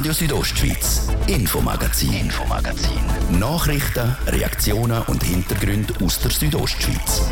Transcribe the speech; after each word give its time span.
Radio 0.00 0.14
Südostschweiz, 0.14 1.08
Infomagazin, 1.26 2.14
Infomagazin. 2.14 3.02
Nachrichten, 3.38 4.16
Reaktionen 4.28 5.02
und 5.02 5.22
Hintergründe 5.22 5.92
aus 6.02 6.18
der 6.20 6.30
Südostschweiz. 6.30 7.28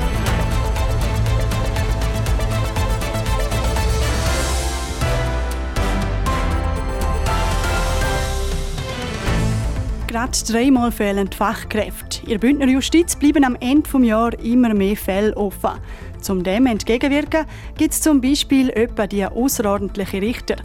Gerade 10.06 10.38
dreimal 10.46 10.92
fehlen 10.92 11.32
Fachkräfte. 11.32 12.20
In 12.24 12.28
der 12.28 12.38
Bündner 12.38 12.68
Justiz 12.68 13.16
bleiben 13.16 13.44
am 13.44 13.56
Ende 13.60 13.88
des 13.88 14.06
Jahres 14.06 14.44
immer 14.44 14.74
mehr 14.74 14.94
Fälle 14.94 15.34
offen. 15.34 15.80
Zum 16.20 16.44
dem 16.44 16.66
entgegenwirken 16.66 17.46
gibt 17.78 17.94
es 17.94 18.02
zum 18.02 18.20
Beispiel 18.20 18.68
etwa 18.68 19.06
die 19.06 19.24
außerordentliche 19.24 20.20
Richter. 20.20 20.56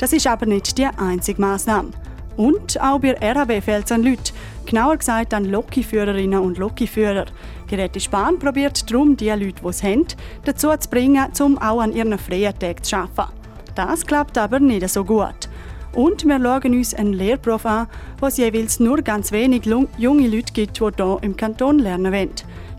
Das 0.00 0.14
ist 0.14 0.26
aber 0.26 0.46
nicht 0.46 0.78
die 0.78 0.86
einzige 0.86 1.42
Maßnahme. 1.42 1.90
Und 2.38 2.80
auch 2.80 3.00
bei 3.00 3.12
RHB 3.20 3.62
fehlt 3.62 3.84
es 3.84 3.92
an 3.92 4.02
Leuten, 4.02 4.32
genauer 4.64 4.96
gesagt 4.96 5.34
an 5.34 5.44
Lokiführerinnen 5.44 6.40
und 6.40 6.56
Lokiführer. 6.56 7.26
Die 7.70 7.74
Räte 7.74 8.00
Spahn 8.00 8.38
probiert 8.38 8.90
darum, 8.90 9.14
die 9.14 9.28
Leute, 9.28 9.60
die 9.62 9.68
es 9.68 9.82
haben, 9.82 10.06
dazu 10.46 10.74
zu 10.74 10.88
bringen, 10.88 11.26
um 11.40 11.58
auch 11.58 11.82
an 11.82 11.92
ihren 11.92 12.16
freien 12.18 12.58
Tagen 12.58 12.82
zu 12.82 12.96
arbeiten. 12.96 13.32
Das 13.74 14.06
klappt 14.06 14.38
aber 14.38 14.58
nicht 14.58 14.88
so 14.88 15.04
gut. 15.04 15.50
Und 15.92 16.24
wir 16.24 16.40
schauen 16.40 16.74
uns 16.74 16.94
einen 16.94 17.12
Lehrberuf 17.12 17.66
an, 17.66 17.86
wo 18.20 18.26
es 18.28 18.38
jeweils 18.38 18.80
nur 18.80 19.02
ganz 19.02 19.32
wenig 19.32 19.66
junge 19.98 20.28
Leute 20.28 20.54
gibt, 20.54 20.80
die 20.80 20.90
hier 20.96 21.18
im 21.20 21.36
Kanton 21.36 21.78
lernen 21.78 22.10
wollen. 22.10 22.30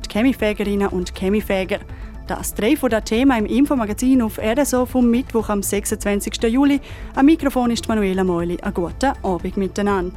Die 0.04 0.10
Chemiefägerinnen 0.12 0.88
und 0.88 1.14
Chemiefäger. 1.14 1.82
Das 2.32 2.54
von 2.80 2.90
der 2.90 3.04
Thema 3.04 3.38
im 3.38 3.46
Infomagazin 3.46 4.22
auf 4.22 4.40
RSO 4.40 4.86
vom 4.86 5.12
Mittwoch 5.12 5.50
am 5.50 5.62
26. 5.62 6.42
Juli. 6.44 6.80
Am 7.14 7.26
Mikrofon 7.26 7.72
ist 7.72 7.90
Manuela 7.90 8.24
Meuli. 8.24 8.58
Einen 8.62 8.74
guten 8.74 9.12
Abend 9.22 9.58
miteinander. 9.58 10.16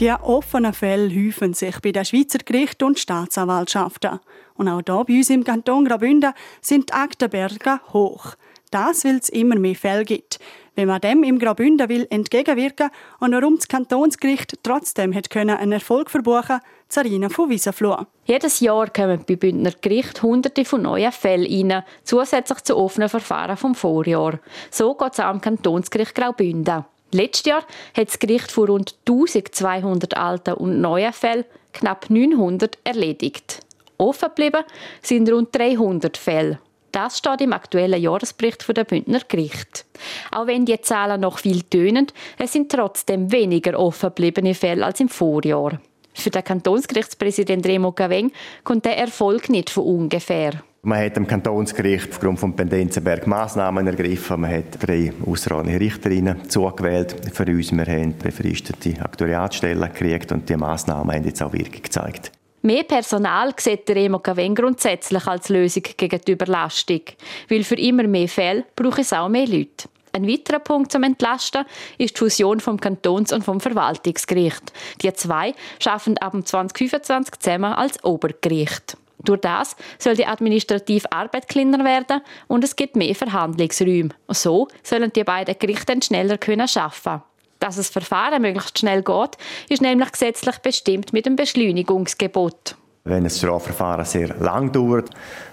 Die 0.00 0.10
offenen 0.10 0.72
Fälle 0.72 1.14
häufen 1.14 1.52
sich 1.52 1.80
bei 1.82 1.92
den 1.92 2.06
Schweizer 2.06 2.38
Gerichten 2.38 2.84
und 2.84 2.98
Staatsanwaltschaften. 2.98 4.20
Und 4.54 4.68
auch 4.70 4.80
hier 4.86 5.04
bei 5.04 5.18
uns 5.18 5.28
im 5.28 5.44
Kanton 5.44 5.84
Graubünden 5.84 6.32
sind 6.62 6.88
die 6.88 6.94
Aktenberge 6.94 7.78
hoch. 7.92 8.36
Das, 8.70 9.04
weil 9.04 9.16
es 9.16 9.28
immer 9.28 9.56
mehr 9.56 9.74
Fälle 9.74 10.06
gibt. 10.06 10.40
Wenn 10.74 10.88
man 10.88 11.02
dem 11.02 11.22
im 11.22 11.38
Graubünden 11.38 11.88
will 11.90 12.06
entgegenwirken 12.08 12.90
und 13.20 13.32
warum 13.32 13.56
das 13.56 13.68
Kantonsgericht 13.68 14.54
trotzdem 14.62 15.14
hat 15.14 15.28
können 15.28 15.56
einen 15.56 15.72
Erfolg 15.72 16.10
verbuchen, 16.10 16.60
Sarina 16.88 17.28
von 17.28 17.50
Wiesenfloh. 17.50 18.06
Jedes 18.24 18.60
Jahr 18.60 18.88
kommen 18.88 19.22
bei 19.28 19.36
Bündner 19.36 19.72
Gericht 19.82 20.22
hunderte 20.22 20.64
von 20.64 20.82
neuen 20.82 21.12
Fällen 21.12 21.70
rein, 21.70 21.84
zusätzlich 22.04 22.60
zu 22.60 22.76
offenen 22.76 23.10
Verfahren 23.10 23.58
vom 23.58 23.74
Vorjahr. 23.74 24.38
So 24.70 24.94
geht 24.94 25.12
es 25.12 25.20
am 25.20 25.42
Kantonsgericht 25.42 26.14
Graubünden. 26.14 26.86
Letztes 27.12 27.44
Jahr 27.44 27.64
hat 27.94 28.08
das 28.08 28.18
Gericht 28.18 28.50
von 28.50 28.68
rund 28.68 28.94
1200 29.06 30.16
alten 30.16 30.54
und 30.54 30.80
neuen 30.80 31.12
Fällen 31.12 31.44
knapp 31.74 32.08
900 32.08 32.78
erledigt. 32.84 33.60
Offen 33.98 34.28
geblieben 34.28 34.64
sind 35.02 35.30
rund 35.30 35.54
300 35.54 36.16
Fälle. 36.16 36.58
Das 36.92 37.18
steht 37.18 37.40
im 37.40 37.54
aktuellen 37.54 38.00
Jahresbericht 38.00 38.76
der 38.76 38.84
Bündner 38.84 39.20
Gericht. 39.26 39.86
Auch 40.30 40.46
wenn 40.46 40.66
die 40.66 40.80
Zahlen 40.82 41.22
noch 41.22 41.38
viel 41.38 41.62
tönen, 41.62 42.06
es 42.38 42.52
sind 42.52 42.70
trotzdem 42.70 43.32
weniger 43.32 43.78
offen 43.78 44.10
gebliebene 44.10 44.54
Fälle 44.54 44.84
als 44.84 45.00
im 45.00 45.08
Vorjahr. 45.08 45.80
Für 46.14 46.30
den 46.30 46.44
Kantonsgerichtspräsident 46.44 47.66
Remo 47.66 47.92
Gaveng 47.92 48.30
kommt 48.64 48.84
der 48.84 48.98
Erfolg 48.98 49.48
nicht 49.48 49.70
von 49.70 49.84
ungefähr. 49.84 50.62
Man 50.82 51.02
hat 51.02 51.16
am 51.16 51.26
Kantonsgericht 51.26 52.10
aufgrund 52.10 52.40
von 52.40 52.56
Pendenzenberg 52.56 53.26
Massnahmen 53.26 53.86
ergriffen. 53.86 54.40
Man 54.40 54.52
hat 54.52 54.82
drei 54.82 55.12
außerordentliche 55.24 55.80
Richterinnen 55.80 56.50
zugewählt 56.50 57.14
für 57.32 57.46
uns. 57.46 57.72
Wir 57.72 57.86
haben 57.86 58.18
befristete 58.18 59.00
Aktuariatsstellen 59.00 59.88
gekriegt 59.92 60.32
und 60.32 60.48
die 60.48 60.56
Massnahmen 60.56 61.14
haben 61.14 61.24
jetzt 61.24 61.42
auch 61.42 61.52
Wirkung 61.52 61.82
gezeigt. 61.82 62.32
Mehr 62.64 62.84
Personal 62.84 63.52
sieht 63.58 63.88
der 63.88 64.18
Caveng 64.20 64.54
grundsätzlich 64.54 65.26
als 65.26 65.48
Lösung 65.48 65.82
gegen 65.96 66.20
die 66.20 66.32
Überlastung. 66.32 67.00
Weil 67.48 67.64
für 67.64 67.74
immer 67.74 68.04
mehr 68.04 68.28
Fälle 68.28 68.64
braucht 68.76 69.00
es 69.00 69.12
auch 69.12 69.28
mehr 69.28 69.48
Leute. 69.48 69.88
Ein 70.12 70.28
weiterer 70.28 70.60
Punkt 70.60 70.92
zum 70.92 71.02
Entlasten 71.02 71.64
ist 71.98 72.14
die 72.14 72.18
Fusion 72.18 72.60
vom 72.60 72.78
Kantons- 72.78 73.32
und 73.32 73.42
vom 73.42 73.60
Verwaltungsgericht. 73.60 74.72
Die 75.02 75.12
zwei 75.12 75.54
schaffen 75.80 76.18
ab 76.18 76.34
2025 76.34 77.40
zusammen 77.40 77.72
als 77.72 78.04
Obergericht. 78.04 78.96
Durch 79.24 79.40
das 79.40 79.74
soll 79.98 80.14
die 80.14 80.26
administrative 80.26 81.10
Arbeit 81.10 81.48
kleiner 81.48 81.84
werden 81.84 82.20
und 82.46 82.62
es 82.62 82.76
gibt 82.76 82.94
mehr 82.94 83.14
Verhandlungsräume. 83.14 84.10
So 84.28 84.68
sollen 84.84 85.12
die 85.12 85.24
beiden 85.24 85.58
Gerichte 85.58 86.00
schneller 86.00 86.34
arbeiten 86.34 86.40
können 86.40 87.22
dass 87.62 87.76
das 87.76 87.88
Verfahren 87.88 88.42
möglichst 88.42 88.78
schnell 88.78 89.02
geht, 89.02 89.36
ist 89.68 89.82
nämlich 89.82 90.10
gesetzlich 90.12 90.58
bestimmt 90.58 91.12
mit 91.12 91.26
dem 91.26 91.36
Beschleunigungsgebot. 91.36 92.76
Wenn 93.04 93.24
ein 93.24 93.30
Strafverfahren 93.30 94.04
sehr 94.04 94.28
lang 94.38 94.70
dauert, 94.70 95.10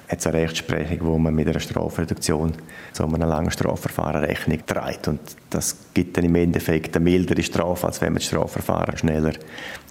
hat 0.07 0.19
es 0.19 0.27
eine 0.27 0.37
Rechtsprechung, 0.39 0.99
wo 1.01 1.17
man 1.17 1.33
mit 1.33 1.47
einer 1.47 1.59
Strafreduktion 1.59 2.53
zu 2.93 3.03
einem 3.03 3.21
langen 3.21 3.49
Strafverfahren 3.49 4.23
Rechnung 4.23 4.59
trägt. 4.67 5.07
Und 5.07 5.19
das 5.49 5.75
gibt 5.95 6.15
dann 6.17 6.25
im 6.25 6.35
Endeffekt 6.35 6.95
eine 6.95 7.03
mildere 7.03 7.41
Strafe, 7.41 7.87
als 7.87 8.01
wenn 8.01 8.13
man 8.13 8.19
das 8.19 8.25
Strafverfahren 8.25 8.97
schneller 8.97 9.33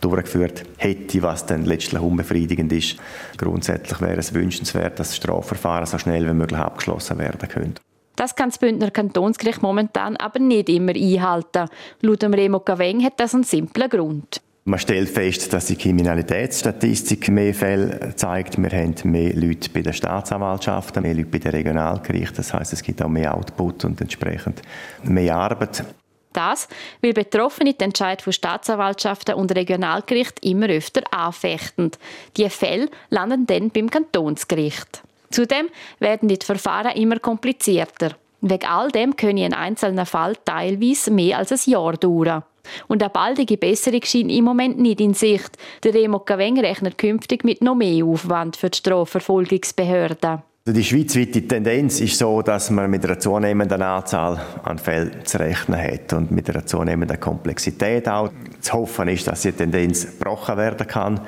durchgeführt 0.00 0.62
hätte, 0.76 1.22
was 1.22 1.46
dann 1.46 1.64
letztlich 1.64 2.00
unbefriedigend 2.00 2.72
ist. 2.72 2.96
Grundsätzlich 3.36 4.00
wäre 4.00 4.18
es 4.18 4.34
wünschenswert, 4.34 5.00
dass 5.00 5.08
das 5.08 5.16
Strafverfahren 5.16 5.86
so 5.86 5.98
schnell 5.98 6.28
wie 6.28 6.34
möglich 6.34 6.60
abgeschlossen 6.60 7.18
werden 7.18 7.48
könnte. 7.48 7.82
Das 8.18 8.34
kann 8.34 8.48
das 8.48 8.58
Bündner 8.58 8.90
Kantonsgericht 8.90 9.62
momentan 9.62 10.16
aber 10.16 10.40
nicht 10.40 10.68
immer 10.68 10.92
einhalten. 10.92 11.68
Laut 12.00 12.20
dem 12.20 12.34
Remo 12.34 12.58
Caveng 12.58 13.04
hat 13.04 13.20
das 13.20 13.32
einen 13.32 13.44
simplen 13.44 13.88
Grund. 13.88 14.40
Man 14.64 14.80
stellt 14.80 15.08
fest, 15.08 15.52
dass 15.52 15.66
die 15.66 15.76
Kriminalitätsstatistik 15.76 17.28
mehr 17.28 17.54
Fälle 17.54 18.14
zeigt. 18.16 18.58
Wir 18.60 18.70
haben 18.70 18.94
mehr 19.04 19.34
Leute 19.34 19.70
bei 19.70 19.82
den 19.82 19.92
Staatsanwaltschaften, 19.92 21.00
mehr 21.00 21.14
Leute 21.14 21.28
bei 21.28 21.38
den 21.38 21.52
Regionalgerichten. 21.52 22.38
Das 22.38 22.52
heißt, 22.52 22.72
es 22.72 22.82
gibt 22.82 23.00
auch 23.00 23.08
mehr 23.08 23.36
Output 23.36 23.84
und 23.84 24.00
entsprechend 24.00 24.62
mehr 25.04 25.36
Arbeit. 25.36 25.84
Das, 26.32 26.68
weil 27.00 27.12
Betroffene 27.12 27.72
den 27.72 27.86
Entscheid 27.86 28.20
von 28.20 28.32
Staatsanwaltschaften 28.32 29.36
und 29.36 29.54
Regionalgericht 29.54 30.44
immer 30.44 30.66
öfter 30.66 31.02
anfechten. 31.12 31.92
Die 32.36 32.50
Fälle 32.50 32.88
landen 33.10 33.46
dann 33.46 33.70
beim 33.70 33.88
Kantonsgericht. 33.88 35.04
Zudem 35.30 35.68
werden 35.98 36.28
die 36.28 36.38
Verfahren 36.44 36.96
immer 36.96 37.18
komplizierter. 37.18 38.16
Wegen 38.40 38.66
all 38.66 38.90
dem 38.90 39.16
können 39.16 39.44
ein 39.44 39.54
einzelner 39.54 40.06
Fall 40.06 40.34
teilweise 40.44 41.10
mehr 41.10 41.38
als 41.38 41.52
ein 41.52 41.70
Jahr 41.70 41.94
dauern. 41.94 42.44
Und 42.86 43.02
eine 43.02 43.10
baldige 43.10 43.56
Besserung 43.56 44.02
scheint 44.04 44.30
im 44.30 44.44
Moment 44.44 44.78
nicht 44.78 45.00
in 45.00 45.14
Sicht. 45.14 45.56
Der 45.82 45.94
Remo 45.94 46.20
Caveng 46.20 46.60
rechnet 46.60 46.98
künftig 46.98 47.44
mit 47.44 47.62
noch 47.62 47.74
mehr 47.74 48.04
Aufwand 48.04 48.56
für 48.56 48.70
die 48.70 48.78
Strafverfolgungsbehörden. 48.78 50.42
Also 50.66 50.78
die 50.78 50.84
schweizweite 50.84 51.48
Tendenz 51.48 51.98
ist 52.00 52.18
so, 52.18 52.42
dass 52.42 52.68
man 52.68 52.90
mit 52.90 53.02
einer 53.02 53.18
zunehmenden 53.18 53.80
Anzahl 53.80 54.38
an 54.64 54.78
Fällen 54.78 55.24
zu 55.24 55.40
rechnen 55.40 55.80
hat 55.80 56.12
und 56.12 56.30
mit 56.30 56.50
einer 56.50 56.66
zunehmenden 56.66 57.18
Komplexität 57.18 58.06
auch. 58.06 58.30
Zu 58.60 58.74
hoffen 58.74 59.08
ist, 59.08 59.26
dass 59.26 59.42
die 59.42 59.52
Tendenz 59.52 60.18
gebrochen 60.18 60.58
werden 60.58 60.86
kann. 60.86 61.20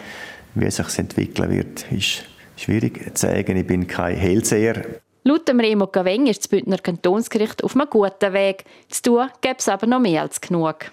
Wie 0.54 0.70
sich 0.70 0.98
entwickeln 0.98 1.50
wird, 1.50 1.90
ist 1.90 2.24
schwierig 2.62 3.16
zu 3.16 3.26
sagen. 3.26 3.56
Ich 3.56 3.66
bin 3.66 3.86
kein 3.86 4.16
Hellseher. 4.16 5.00
Laut 5.22 5.46
dem 5.48 5.60
Remo 5.60 5.86
Gaveng 5.86 6.26
ist 6.26 6.40
das 6.40 6.48
Bündner 6.48 6.78
Kantonsgericht 6.78 7.62
auf 7.62 7.74
einem 7.74 7.90
guten 7.90 8.32
Weg. 8.32 8.64
Zu 8.88 9.02
tun 9.02 9.28
gäbe 9.40 9.56
es 9.58 9.68
aber 9.68 9.86
noch 9.86 10.00
mehr 10.00 10.22
als 10.22 10.40
genug. 10.40 10.92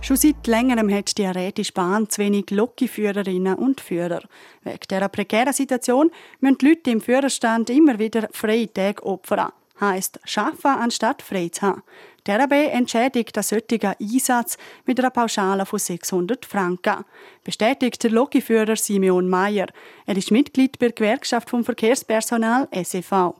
Schon 0.00 0.16
seit 0.16 0.46
längerem 0.48 0.92
hat 0.92 1.16
die 1.16 1.24
Rätische 1.24 1.72
Bahn 1.72 2.08
zu 2.08 2.20
wenig 2.20 2.50
Lokführerinnen 2.50 3.54
und 3.54 3.80
Führer. 3.80 4.22
Wegen 4.62 4.78
dieser 4.90 5.08
prekären 5.08 5.52
Situation 5.52 6.10
müssen 6.40 6.58
die 6.58 6.68
Leute 6.68 6.90
im 6.90 7.00
Führerstand 7.00 7.70
immer 7.70 7.98
wieder 8.00 8.28
freie 8.32 8.72
Tage 8.72 9.04
opfern. 9.04 9.52
Heißt, 9.80 10.18
arbeiten 10.36 10.66
anstatt 10.66 11.22
frei 11.22 11.48
zu 11.48 11.62
haben. 11.62 11.82
Der 12.26 12.38
RAB 12.38 12.52
entschädigt 12.52 13.34
den 13.34 13.42
solchen 13.42 13.94
Einsatz 14.00 14.56
mit 14.86 15.00
einer 15.00 15.10
Pauschale 15.10 15.66
von 15.66 15.80
600 15.80 16.46
Franken. 16.46 17.04
Bestätigt 17.42 18.02
der 18.04 18.12
Lokiführer 18.12 18.76
Simeon 18.76 19.28
Mayer. 19.28 19.66
Er 20.06 20.16
ist 20.16 20.30
Mitglied 20.30 20.78
bei 20.78 20.86
der 20.86 20.94
Gewerkschaft 20.94 21.50
vom 21.50 21.64
Verkehrspersonal 21.64 22.68
SEV. 22.72 23.34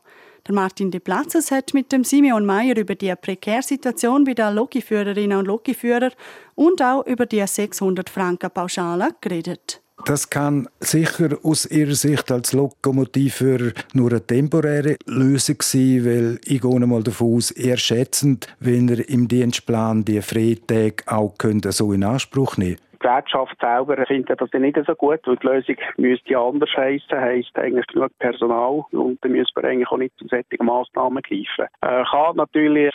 Der 0.48 0.54
Martin 0.54 0.90
De 0.90 0.98
Platzes 0.98 1.52
hat 1.52 1.72
mit 1.74 1.92
dem 1.92 2.02
Simeon 2.02 2.44
Mayer 2.44 2.76
über 2.76 2.96
die 2.96 3.14
Situation 3.60 4.24
bei 4.24 4.34
den 4.34 4.54
Lokiführerinnen 4.54 5.38
und 5.38 5.46
Lokiführern 5.46 6.12
und 6.56 6.82
auch 6.82 7.06
über 7.06 7.26
die 7.26 7.46
600 7.46 8.10
Franken 8.10 8.50
Pauschale 8.50 9.10
geredet. 9.20 9.80
Das 10.04 10.30
kann 10.30 10.68
sicher 10.80 11.38
aus 11.44 11.66
Ihrer 11.66 11.94
Sicht 11.94 12.32
als 12.32 12.52
Lokomotivführer 12.52 13.72
nur 13.92 14.10
eine 14.10 14.26
temporäre 14.26 14.96
Lösung 15.06 15.56
sein, 15.62 16.04
weil 16.04 16.40
ich 16.44 16.60
gehe 16.60 16.80
mal 16.80 17.02
davon 17.04 17.36
aus, 17.36 17.52
eher 17.52 17.76
schätzend, 17.76 18.48
wenn 18.58 18.88
er 18.88 19.08
im 19.08 19.28
Dienstplan 19.28 20.04
die 20.04 20.20
Freitage 20.20 21.04
auch 21.06 21.34
so 21.70 21.92
in 21.92 22.02
Anspruch 22.02 22.56
nehmen 22.56 22.78
Gewerkschaft 23.02 23.56
selber 23.60 24.06
findet 24.06 24.40
das 24.40 24.52
nicht 24.52 24.78
so 24.86 24.94
gut, 24.94 25.20
weil 25.26 25.36
die 25.36 25.46
Lösung 25.46 25.76
müsste 25.96 26.38
anders 26.38 26.70
heißen, 26.76 27.18
heisst 27.18 27.56
eigentlich 27.58 27.86
genug 27.88 28.16
Personal 28.18 28.84
und 28.92 29.18
dann 29.22 29.32
müssen 29.32 29.52
wir 29.56 29.64
eigentlich 29.64 29.88
auch 29.88 29.98
nicht 29.98 30.16
zu 30.18 30.26
solchen 30.28 30.64
Massnahmen 30.64 31.22
greifen. 31.22 31.66
Äh, 31.80 32.04
kann 32.04 32.36
natürlich 32.36 32.94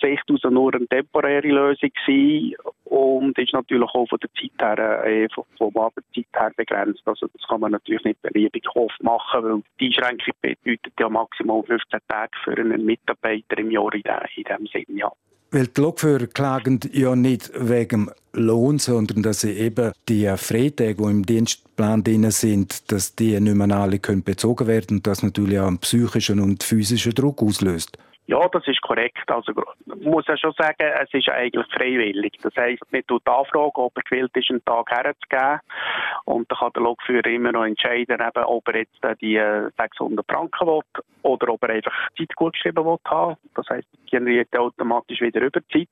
Sicht 0.00 0.30
aus 0.30 0.42
nur 0.50 0.74
eine 0.74 0.86
temporäre 0.86 1.48
Lösung 1.48 1.90
sein 2.06 2.54
und 2.84 3.36
ist 3.38 3.52
natürlich 3.52 3.88
auch 3.94 4.08
von 4.08 4.18
der 4.18 4.30
Zeit 4.34 4.78
her, 4.78 5.04
äh, 5.04 5.28
vom 5.58 5.76
Arbeitszeit 5.76 6.26
her 6.34 6.52
begrenzt. 6.56 7.02
Also 7.04 7.26
das 7.26 7.46
kann 7.48 7.60
man 7.60 7.72
natürlich 7.72 8.04
nicht 8.04 8.22
beliebig 8.22 8.64
oft 8.74 9.02
machen, 9.02 9.44
weil 9.44 9.62
die 9.80 9.86
Einschränkung 9.86 10.34
bedeutet 10.40 10.92
ja 10.98 11.08
maximal 11.08 11.62
15 11.64 12.00
Tage 12.08 12.30
für 12.44 12.56
einen 12.56 12.84
Mitarbeiter 12.84 13.58
im 13.58 13.70
Jahr 13.70 13.92
in 13.94 14.02
diesem 14.02 14.66
Sinne. 14.66 14.98
Ja. 14.98 15.12
Weil 15.50 15.68
die 15.68 15.80
Lokführer 15.80 16.26
klagen 16.26 16.80
ja 16.92 17.16
nicht 17.16 17.50
wegen 17.54 18.10
Lohn, 18.34 18.78
sondern 18.78 19.22
dass 19.22 19.40
sie 19.40 19.52
eben 19.52 19.92
die 20.08 20.30
Freitage, 20.36 20.96
die 20.96 21.02
im 21.04 21.24
Dienstplan 21.24 22.04
drin 22.04 22.30
sind, 22.30 22.92
dass 22.92 23.14
die 23.14 23.40
nicht 23.40 23.54
mehr 23.54 23.76
alle 23.76 23.98
können 23.98 24.22
bezogen 24.22 24.66
werden 24.66 24.98
und 24.98 25.06
das 25.06 25.22
natürlich 25.22 25.58
auch 25.58 25.66
einen 25.66 25.78
psychischen 25.78 26.40
und 26.40 26.62
physischen 26.62 27.14
Druck 27.14 27.42
auslöst. 27.42 27.96
Ja, 28.28 28.46
das 28.48 28.68
ist 28.68 28.82
korrekt. 28.82 29.30
Also, 29.30 29.52
muss 29.86 30.26
ja 30.26 30.36
schon 30.36 30.52
sagen, 30.52 30.92
es 31.02 31.08
ist 31.14 31.30
eigentlich 31.30 31.66
freiwillig. 31.72 32.34
Das 32.42 32.54
heisst, 32.56 32.82
man 32.92 33.02
tut 33.06 33.26
anfragen, 33.26 33.72
ob 33.76 33.96
er 33.96 34.02
gewillt 34.02 34.36
ist, 34.36 34.50
einen 34.50 34.62
Tag 34.66 34.90
herzugeben. 34.90 35.60
Und 36.26 36.50
dann 36.50 36.58
kann 36.58 36.72
der 36.74 36.82
Lokführer 36.82 37.26
immer 37.26 37.52
noch 37.52 37.64
entscheiden, 37.64 38.20
eben, 38.20 38.44
ob 38.44 38.68
er 38.68 38.80
jetzt 38.80 39.20
die 39.22 39.40
600 39.78 40.26
Franken 40.30 40.66
will 40.66 40.82
oder 41.22 41.48
ob 41.54 41.62
er 41.62 41.70
einfach 41.70 41.92
Zeit 42.18 42.36
gut 42.36 42.52
geschrieben 42.52 42.84
will 42.84 42.98
haben. 43.06 43.36
Das 43.54 43.66
heisst, 43.70 43.88
generiert 44.10 44.54
automatisch 44.58 45.22
wieder 45.22 45.40
Überzeit. 45.40 45.88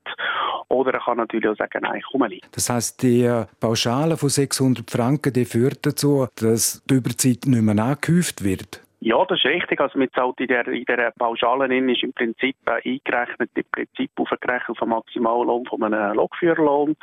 Oder 0.68 0.92
er 0.92 1.00
kann 1.00 1.16
natürlich 1.16 1.48
auch 1.48 1.56
sagen, 1.56 1.80
nein, 1.82 2.02
komm 2.12 2.28
nicht. 2.28 2.46
Das 2.52 2.68
heisst, 2.68 3.02
die 3.02 3.44
Pauschale 3.60 4.18
von 4.18 4.28
600 4.28 4.90
Franken, 4.90 5.32
die 5.32 5.46
führt 5.46 5.86
dazu, 5.86 6.26
dass 6.36 6.82
die 6.84 6.96
Überzeit 6.96 7.46
nicht 7.46 7.62
mehr 7.62 7.82
angehäuft 7.82 8.44
wird? 8.44 8.85
Ja, 9.06 9.24
das 9.24 9.38
ist 9.38 9.44
richtig. 9.44 9.80
Also 9.80 10.00
mit 10.00 10.12
zahlt 10.14 10.40
in 10.40 10.48
der, 10.48 10.66
in 10.66 10.84
der 10.84 11.12
Pauschalen 11.16 11.88
ist 11.88 12.02
im 12.02 12.12
Prinzip 12.12 12.56
äh, 12.66 12.72
eingerechnet, 12.84 13.50
im 13.54 13.64
Prinzip 13.70 14.10
aufgerechnet 14.16 14.70
auf 14.70 14.78
den 14.80 14.88
Maximallohn 14.88 15.64
von 15.64 15.84
einem 15.84 16.16
Lokführerlohn, 16.16 16.96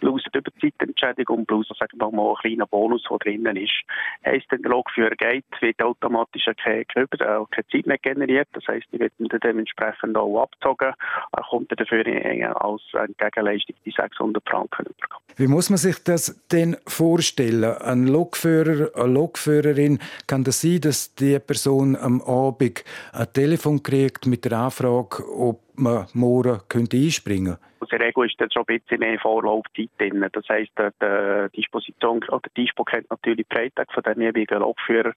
plus 0.00 0.22
die 0.34 0.38
Überzeitentschädigung, 0.38 1.44
plus, 1.44 1.68
sagen 1.78 1.98
wir 2.00 2.10
mal, 2.10 2.30
ein 2.30 2.36
kleiner 2.36 2.66
Bonus, 2.66 3.02
der 3.02 3.18
drinnen 3.18 3.56
ist. 3.56 3.82
Heisst, 4.24 4.46
wenn 4.48 4.62
der 4.62 4.70
Lokführer 4.70 5.14
geht, 5.14 5.44
wird 5.60 5.82
automatisch 5.82 6.46
keine, 6.56 6.86
keine, 6.86 7.46
Zeit 7.70 7.86
mehr 7.86 7.98
generiert. 7.98 8.48
Das 8.54 8.66
heisst, 8.66 8.86
die 8.90 8.98
wird 8.98 9.12
dann 9.18 9.38
dementsprechend 9.40 10.16
auch 10.16 10.44
abgezogen. 10.44 10.94
Er 11.32 11.42
kommt 11.50 11.70
dafür 11.78 12.06
als 12.06 12.82
Gegenleistung 13.18 13.76
die 13.84 13.90
600 13.94 14.42
Franken 14.48 14.86
bekommen. 14.98 15.22
Wie 15.36 15.48
muss 15.48 15.68
man 15.68 15.76
sich 15.76 16.02
das 16.02 16.46
denn 16.48 16.78
vorstellen? 16.86 17.64
Ein 17.64 18.06
Lokführer, 18.06 18.90
eine 18.96 19.12
Lokführerin, 19.12 19.98
kann 20.26 20.44
das 20.44 20.62
sein, 20.62 20.80
dass 20.80 21.14
die 21.14 21.41
Person 21.46 21.96
am 21.96 22.22
Abend 22.22 22.84
ein 23.12 23.32
Telefon 23.32 23.82
kriegt 23.82 24.26
mit 24.26 24.44
der 24.44 24.52
Anfrage, 24.52 25.24
ob 25.28 25.60
man 25.74 26.06
morgen 26.12 26.60
einspringen 26.72 27.56
könnte? 27.56 27.71
In 27.90 27.98
der 27.98 28.08
Regel 28.08 28.26
ist 28.26 28.40
dann 28.40 28.50
schon 28.50 28.64
ein 28.68 28.78
bisschen 28.78 29.00
mehr 29.00 29.18
Vorlaufzeit 29.18 29.90
drin. 29.98 30.26
Das 30.32 30.48
heisst, 30.48 30.72
die 30.78 31.56
Disposition 31.56 32.22
oder 32.28 32.48
die 32.56 32.62
Dispo 32.62 32.84
kennt 32.84 33.10
natürlich 33.10 33.46
die 33.50 33.54
Freitag 33.54 33.92
von 33.92 34.02
dem 34.02 34.20
jeweiligen 34.20 34.60
Lokführer 34.60 35.12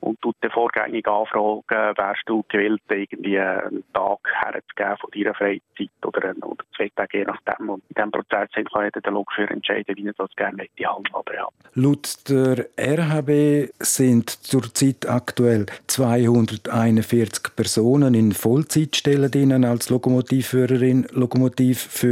und 0.00 0.20
tut 0.20 0.36
dann 0.40 0.50
vorgängig 0.50 1.06
anfragen, 1.06 1.62
wärst 1.68 2.22
du 2.26 2.44
gewillt, 2.48 2.82
irgendwie 2.88 3.38
einen 3.38 3.84
Tag 3.92 4.18
herzugeben 4.24 4.96
von 4.98 5.10
deiner 5.14 5.34
Freizeit 5.34 5.90
oder, 6.04 6.30
einen, 6.30 6.42
oder 6.42 6.64
zwei 6.76 6.90
Tage, 6.94 7.18
je 7.18 7.24
nachdem. 7.24 7.70
Und 7.70 7.82
in 7.88 7.94
diesem 7.94 8.10
Prozess 8.10 8.48
kann 8.52 8.90
der 8.94 9.12
Lokführer 9.12 9.50
entscheiden, 9.50 9.96
wie 9.96 10.06
er 10.06 10.14
das 10.16 10.34
gerne 10.36 10.64
in 10.64 10.68
die 10.78 10.86
Hand 10.86 11.12
haben 11.12 11.34
ja. 11.34 11.48
Laut 11.74 12.28
der 12.28 12.66
RHB 12.78 13.70
sind 13.78 14.30
zurzeit 14.30 15.08
aktuell 15.08 15.66
241 15.86 17.54
Personen 17.54 18.14
in 18.14 18.32
Vollzeitstellen 18.32 19.64
als 19.64 19.90
Lokomotivführerin, 19.90 21.06
Lokomotivführer. 21.12 22.07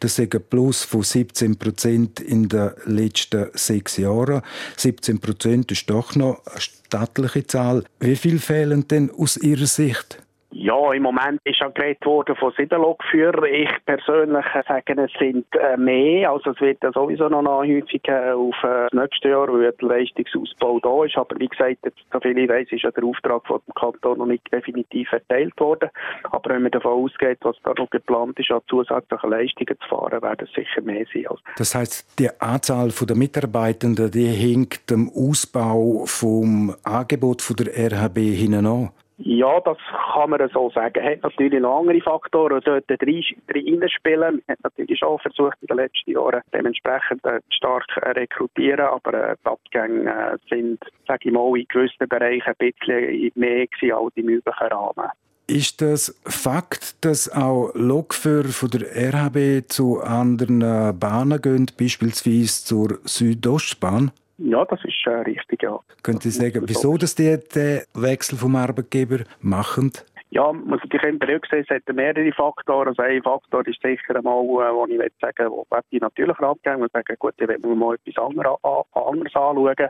Das 0.00 0.18
ist 0.18 0.34
ein 0.34 0.42
Plus 0.48 0.84
von 0.84 1.02
17 1.02 1.56
Prozent 1.56 2.20
in 2.20 2.48
den 2.48 2.70
letzten 2.86 3.46
sechs 3.54 3.96
Jahren. 3.96 4.42
17 4.76 5.18
Prozent 5.18 5.72
ist 5.72 5.88
doch 5.90 6.14
noch 6.14 6.44
eine 6.46 6.60
stattliche 6.60 7.46
Zahl. 7.46 7.84
Wie 8.00 8.16
viel 8.16 8.38
fehlen 8.38 8.86
denn 8.88 9.10
aus 9.10 9.36
Ihrer 9.36 9.66
Sicht? 9.66 10.25
Ja, 10.66 10.92
im 10.92 11.04
Moment 11.04 11.40
ist 11.44 11.60
ja 11.60 11.68
geredet 11.68 12.04
worden 12.04 12.34
von 12.34 12.52
sieben 12.56 12.82
Lokführern. 12.82 13.44
Ich 13.44 13.70
persönlich 13.84 14.44
sage, 14.66 15.00
es 15.00 15.12
sind 15.16 15.46
äh, 15.54 15.76
mehr. 15.76 16.32
Also 16.32 16.50
es 16.50 16.60
wird 16.60 16.78
sowieso 16.92 17.28
noch 17.28 17.46
häufig 17.60 18.02
auf 18.10 18.56
äh, 18.64 18.88
das 18.90 18.92
nächste 18.92 19.28
Jahr, 19.28 19.46
weil 19.46 19.70
der 19.70 19.88
Leistungsausbau 19.88 20.80
da 20.80 21.04
ist. 21.04 21.16
Aber 21.18 21.38
wie 21.38 21.46
gesagt, 21.46 21.76
jetzt, 21.84 22.00
soviel 22.12 22.36
ich 22.36 22.48
weiß, 22.48 22.66
ist 22.72 22.82
ja 22.82 22.90
der 22.90 23.04
Auftrag 23.04 23.46
von 23.46 23.60
dem 23.64 23.74
Kanton 23.74 24.18
noch 24.18 24.26
nicht 24.26 24.42
definitiv 24.52 25.12
erteilt 25.12 25.54
worden. 25.60 25.88
Aber 26.32 26.50
wenn 26.50 26.62
man 26.62 26.72
davon 26.72 27.04
ausgeht, 27.04 27.38
was 27.42 27.54
da 27.62 27.72
noch 27.78 27.88
geplant 27.90 28.36
ist, 28.40 28.50
an 28.50 28.60
zusätzlichen 28.66 29.30
Leistungen 29.30 29.78
zu 29.80 29.88
fahren, 29.88 30.20
werden 30.20 30.48
es 30.48 30.52
sicher 30.52 30.82
mehr 30.82 31.04
sein. 31.14 31.26
Das 31.58 31.76
heißt, 31.76 32.18
die 32.18 32.28
Anzahl 32.40 32.88
der 32.88 33.16
Mitarbeitenden, 33.16 34.10
die 34.10 34.26
hängt 34.26 34.90
dem 34.90 35.12
Ausbau 35.14 36.06
vom 36.06 36.74
Angebot 36.82 37.44
der 37.56 37.92
RHB 37.92 38.16
hinein 38.16 38.66
an? 38.66 38.90
Ja, 39.18 39.60
das 39.60 39.78
kann 40.12 40.30
man 40.30 40.46
so 40.52 40.70
sagen. 40.70 41.02
Hat 41.02 41.22
natürlich 41.22 41.60
noch 41.60 41.80
andere 41.80 42.00
Faktoren, 42.02 42.60
die 42.60 42.64
dort 42.86 43.02
reinspielen. 43.02 44.20
Man 44.20 44.42
hat 44.48 44.58
natürlich 44.62 44.98
schon 44.98 45.18
versucht, 45.18 45.56
in 45.62 45.68
den 45.68 45.78
letzten 45.78 46.10
Jahren 46.10 46.42
dementsprechend 46.52 47.24
äh, 47.24 47.40
stark 47.48 47.84
äh, 48.02 48.10
rekrutieren, 48.10 48.86
aber 48.86 49.14
äh, 49.14 49.36
die 49.42 49.48
Abgänge 49.48 50.36
sind, 50.50 50.80
sage 51.06 51.28
ich 51.28 51.32
mal, 51.32 51.56
in 51.56 51.66
gewissen 51.68 52.08
Bereichen 52.08 52.52
ein 52.58 52.72
bisschen 52.72 53.32
mehr 53.36 53.66
gewesen 53.66 53.94
als 53.94 54.14
die 54.14 54.22
möglichen 54.22 54.66
Rahmen. 54.66 55.10
Ist 55.46 55.80
das 55.80 56.20
Fakt, 56.26 57.04
dass 57.04 57.32
auch 57.32 57.70
Lokführer 57.74 58.48
von 58.48 58.68
der 58.68 59.14
RHB 59.14 59.68
zu 59.68 60.00
anderen 60.00 60.58
Bahnen 60.98 61.40
gehen, 61.40 61.70
beispielsweise 61.78 62.64
zur 62.64 62.98
Südostbahn? 63.04 64.10
Ja, 64.38 64.64
das 64.64 64.80
ist 64.84 65.06
äh, 65.06 65.10
richtig, 65.10 65.62
ja. 65.62 65.80
Können 66.02 66.20
Sie 66.20 66.30
sagen, 66.30 66.62
wieso 66.66 66.96
dass 66.96 67.14
die 67.14 67.38
den 67.54 67.82
Wechsel 67.94 68.36
vom 68.36 68.56
Arbeitgeber 68.56 69.20
machen? 69.40 69.92
Ja, 70.30 70.52
man 70.52 70.66
muss 70.66 70.80
natürlich 70.82 71.18
berücksichtigen, 71.20 71.64
es 71.68 71.88
hat 71.88 71.94
mehrere 71.94 72.32
Faktoren. 72.32 72.88
Also 72.88 73.02
ein 73.02 73.22
Faktor 73.22 73.66
ist 73.66 73.80
sicher 73.80 74.16
einmal, 74.16 74.42
äh, 74.42 74.74
wo 74.74 74.84
ich 74.86 75.12
sagen 75.20 75.50
wo 75.50 75.64
die 75.92 76.00
natürlich 76.00 76.38
abgehen 76.38 76.82
und 76.82 76.90
sagen, 76.92 77.16
gut, 77.18 77.34
ich 77.38 77.46
will 77.46 77.74
mal 77.76 77.94
etwas 77.94 78.24
anderes, 78.24 78.58
anderes 78.92 79.34
anschauen. 79.36 79.88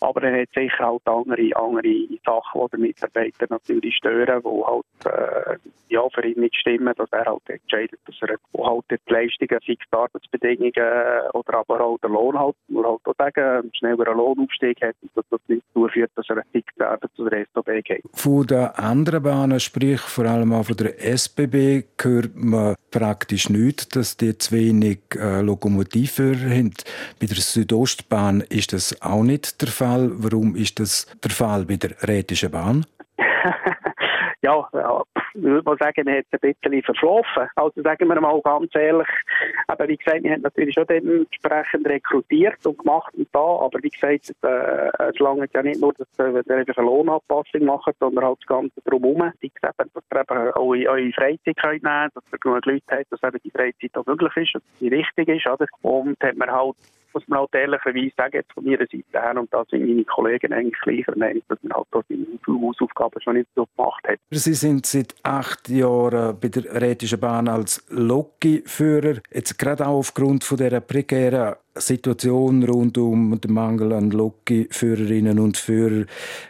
Aber 0.00 0.20
dann 0.20 0.40
hat 0.40 0.48
sicher 0.54 0.86
halt 0.86 1.02
andere, 1.06 1.56
andere 1.56 2.08
Sachen, 2.24 2.60
die 2.62 2.70
den 2.70 2.80
Mitarbeiter 2.80 3.46
natürlich 3.50 3.96
stören, 3.96 4.42
die 4.42 4.64
halt, 4.64 4.84
äh, 5.06 5.58
ja, 5.88 6.08
für 6.10 6.26
ihn 6.26 6.40
nicht 6.40 6.56
stimmen, 6.56 6.94
dass 6.96 7.10
er 7.10 7.26
halt 7.26 7.42
entscheidet, 7.48 7.98
dass 8.06 8.16
er, 8.22 8.36
halt 8.64 8.84
die 8.88 9.12
Leistungen, 9.12 9.60
sei 9.66 9.72
es 9.72 9.78
die 9.78 9.96
Arbeitsbedingungen 9.96 11.30
oder 11.34 11.58
aber 11.58 11.80
auch 11.80 11.98
der 11.98 12.10
Lohn 12.10 12.38
halt, 12.38 12.54
nur 12.68 12.88
halt 12.88 13.00
auch 13.04 13.14
sagen, 13.18 13.70
schneller 13.74 14.06
einen 14.06 14.16
Lohnaufstieg 14.16 14.80
hat 14.80 14.94
und 15.02 15.10
das 15.16 15.40
nicht 15.48 15.64
dazu 15.74 15.88
führt, 15.88 16.12
dass 16.14 16.28
er 16.30 16.42
ein 16.82 16.98
zu 17.14 17.28
der 17.28 17.46
SOB 17.54 17.66
geht. 17.84 18.02
Von 18.14 18.46
den 18.46 18.66
anderen 18.66 19.22
Bahnen 19.22 19.60
sprich 19.60 20.00
vor 20.00 20.26
allem 20.26 20.52
auch 20.52 20.64
von 20.64 20.76
der 20.76 21.02
SBB, 21.02 21.84
hört 22.00 22.34
man 22.34 22.74
praktisch 22.90 23.48
nicht, 23.48 23.96
dass 23.96 24.16
die 24.16 24.36
zu 24.36 24.52
wenig 24.52 25.00
äh, 25.16 25.40
Lokomotivführer 25.40 26.50
haben. 26.50 26.74
Bei 27.20 27.26
der 27.26 27.36
Südostbahn 27.36 28.42
ist 28.42 28.72
das 28.72 29.00
auch 29.02 29.22
nicht 29.22 29.60
der 29.60 29.68
Fall. 29.68 30.10
Warum 30.14 30.56
ist 30.56 30.78
das 30.80 31.06
der 31.22 31.30
Fall 31.30 31.64
bei 31.64 31.76
der 31.76 31.90
Rätischen 32.06 32.50
Bahn? 32.50 32.86
ja, 34.42 34.68
ich 35.34 35.42
würde 35.42 35.62
mal 35.64 35.78
sagen, 35.78 36.04
man 36.04 36.16
hat 36.16 36.26
ein 36.32 36.40
bisschen 36.40 36.82
verschlafen. 36.82 37.48
Also 37.54 37.82
sagen 37.82 38.08
wir 38.08 38.20
mal 38.20 38.40
ganz 38.42 38.74
ehrlich, 38.74 39.08
aber 39.68 39.88
wie 39.88 39.96
gesagt, 39.96 40.24
wir 40.24 40.32
haben 40.32 40.42
natürlich 40.42 40.74
schon 40.74 40.86
dementsprechend 40.86 41.86
rekrutiert 41.86 42.64
und 42.66 42.78
gemacht 42.78 43.14
und 43.14 43.28
da, 43.32 43.38
aber 43.38 43.78
wie 43.82 43.88
gesagt, 43.88 44.34
äh, 44.42 45.08
es 45.08 45.18
langt 45.18 45.54
ja 45.54 45.62
nicht 45.62 45.80
nur, 45.80 45.94
dass 45.94 46.08
äh, 46.18 46.34
wir 46.34 46.56
einfach 46.56 46.76
eine 46.76 46.86
Lohnanpassung 46.86 47.64
machen, 47.64 47.94
sondern 48.00 48.24
halt 48.24 48.38
das 48.40 48.46
Ganze 48.46 48.80
drumherum. 48.84 49.32
Wie 49.40 49.48
gesagt, 49.48 49.78
dass 49.78 50.04
ihr 50.12 50.20
eben 50.20 50.52
eure, 50.56 50.90
eure 50.90 51.12
Freizeit 51.12 51.56
könnt 51.56 51.82
nehmen 51.84 52.10
dass 52.14 52.24
ihr 52.32 52.38
genug 52.38 52.66
Leute 52.66 52.84
habt, 52.90 53.12
dass 53.12 53.22
eben 53.22 53.38
die 53.44 53.50
Freizeit 53.50 53.96
auch 53.96 54.06
möglich 54.06 54.36
ist, 54.36 54.54
dass 54.54 54.62
sie 54.80 54.88
richtig 54.88 55.28
ist, 55.28 55.46
oder? 55.46 55.66
Und 55.82 56.20
hat 56.20 56.36
man 56.36 56.50
halt 56.50 56.76
muss 57.14 57.26
man 57.28 57.40
halt 57.40 57.54
ehrlicherweise 57.54 58.12
sagen, 58.16 58.36
jetzt 58.36 58.52
von 58.52 58.64
meiner 58.64 58.78
Seite 58.78 59.04
her, 59.12 59.34
und 59.38 59.52
da 59.52 59.64
sind 59.70 59.86
meine 59.86 60.04
Kollegen 60.04 60.52
eigentlich 60.52 60.80
gleicher 60.80 61.16
Meinung, 61.16 61.42
dass 61.48 61.58
man 61.62 61.72
halt 61.72 61.86
dort 61.90 62.06
die 62.08 62.26
Hausaufgaben 62.46 63.20
schon 63.20 63.34
nicht 63.34 63.48
so 63.54 63.66
gemacht 63.76 64.04
hat. 64.06 64.18
Sie 64.30 64.54
sind 64.54 64.86
seit 64.86 65.14
acht 65.22 65.68
Jahren 65.68 66.38
bei 66.40 66.48
der 66.48 66.80
Rätischen 66.80 67.20
Bahn 67.20 67.48
als 67.48 67.84
Lokführer. 67.90 69.20
Jetzt 69.30 69.58
gerade 69.58 69.86
auch 69.86 69.98
aufgrund 69.98 70.44
von 70.44 70.58
dieser 70.58 70.80
prekären 70.80 71.56
Situation 71.74 72.62
rund 72.64 72.98
um 72.98 73.40
den 73.40 73.52
Mangel 73.52 73.92
an 73.92 74.10
Lokführerinnen 74.10 75.38
und 75.38 75.56
Führer. 75.56 76.04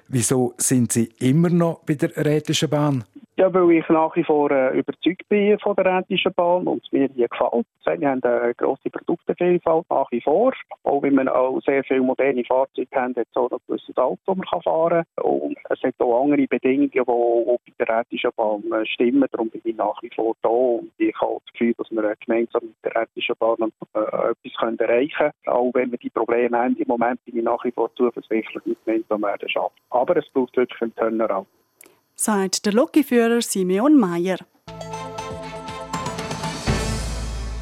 Wieso 0.09 0.54
sind 0.57 0.92
Sie 0.92 1.11
immer 1.21 1.49
noch 1.49 1.81
bei 1.85 1.95
der 1.95 2.16
Rätischen 2.16 2.69
Bahn? 2.69 3.04
Ja, 3.43 3.53
weil 3.53 3.73
ich 3.73 3.89
nach 3.89 4.15
wie 4.15 4.23
vor 4.23 4.53
äh, 4.53 4.79
überzeugt 4.79 5.29
bin 5.29 5.59
von 5.59 5.75
der 5.75 5.87
Rheinischen 5.87 6.33
Bahn 6.33 6.65
und 6.69 6.81
es 6.85 6.93
mir 6.93 7.09
hier 7.13 7.27
gefällt. 7.27 7.67
Wir 7.85 8.09
haben 8.09 8.23
eine 8.23 8.55
grosse 8.55 8.89
Produktevielfalt 8.89 9.85
nach 9.91 10.09
wie 10.13 10.21
vor. 10.21 10.53
Auch 10.85 11.03
wenn 11.03 11.17
wir 11.17 11.35
auch 11.35 11.61
sehr 11.63 11.83
viele 11.83 12.03
moderne 12.03 12.45
Fahrzeuge 12.45 12.95
haben, 12.95 13.17
hat 13.17 13.27
es 13.29 13.37
auch 13.37 13.51
ein 13.51 13.59
gewisses 13.67 13.97
Auto, 13.97 14.17
das 14.27 14.37
man 14.37 14.63
fahren 14.63 15.03
kann. 15.17 15.25
Und 15.25 15.57
es 15.71 15.83
hat 15.83 15.95
auch 15.99 16.23
andere 16.23 16.47
Bedingungen, 16.47 16.89
die, 16.93 17.01
bei 17.01 17.85
der 17.85 17.89
Rheinischen 17.89 18.31
Bahn 18.37 18.63
äh, 18.81 18.87
stimmen. 18.87 19.27
Darum 19.33 19.51
bin 19.51 19.61
ich 19.65 19.75
nach 19.75 20.01
wie 20.03 20.11
vor 20.15 20.37
da 20.43 20.49
und 20.49 20.93
ich 20.99 21.21
habe 21.21 21.39
das 21.45 21.53
Gefühl, 21.53 21.75
dass 21.79 21.91
wir 21.91 22.15
gemeinsam 22.25 22.63
mit 22.63 22.77
der 22.85 22.95
Rheinischen 22.95 23.35
Bahn 23.41 23.73
äh, 23.95 23.99
etwas 23.99 24.79
erreichen 24.79 25.17
können. 25.19 25.33
Auch 25.47 25.71
wenn 25.75 25.91
wir 25.91 25.99
die 25.99 26.11
Probleme 26.11 26.57
haben, 26.57 26.77
im 26.77 26.87
Moment 26.87 27.25
bin 27.25 27.39
ich 27.39 27.43
nach 27.43 27.65
wie 27.65 27.73
vor 27.73 27.93
zuversichtlich, 27.97 28.55
dass 28.55 28.67
wir 28.67 28.77
gemeinsam 28.85 29.23
werden 29.23 29.49
schaffen. 29.49 29.75
Aber 29.91 30.17
es 30.17 30.29
braucht 30.29 30.57
wirklich 30.57 30.81
einen 30.81 30.95
Turnaround 30.95 31.49
sagt 32.23 32.67
der 32.67 32.73
Lokführer 32.73 33.43
Simeon 33.43 33.99
Mayer. 33.99 34.38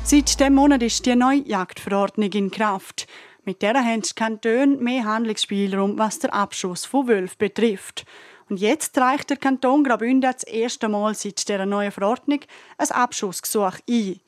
Seit 0.05 0.39
diesem 0.39 0.55
Monat 0.55 0.83
ist 0.83 1.07
die 1.07 1.17
neue 1.17 1.49
Jagdverordnung 1.49 2.31
in 2.33 2.51
Kraft. 2.51 3.07
Mit 3.45 3.63
der 3.63 3.83
haben 3.83 4.03
die 4.03 4.15
Kantone 4.15 4.77
mehr 4.77 5.05
Handlungsspielraum, 5.05 5.99
was 5.99 6.19
der 6.19 6.35
Abschuss 6.35 6.85
von 6.85 7.09
Wölfen 7.09 7.39
betrifft. 7.39 8.05
Und 8.51 8.61
jetzt 8.61 8.99
reicht 8.99 9.31
der 9.31 9.39
Kanton 9.39 9.83
Graubünden 9.83 10.31
das 10.31 10.43
erste 10.43 10.91
Mal 10.91 11.15
seit 11.15 11.49
dieser 11.49 11.65
neuen 11.65 11.91
Verordnung 11.91 12.41
ein 12.77 12.91
Abschussgesuch 12.91 13.79
ein. 13.89 14.21